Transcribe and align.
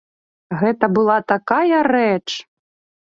Гэта 0.61 0.85
была 0.95 1.17
такая 1.33 1.83
рэч! 1.93 2.27